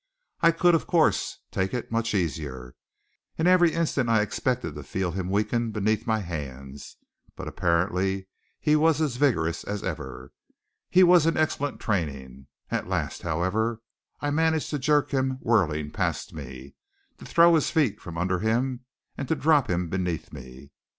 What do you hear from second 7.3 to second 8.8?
but apparently he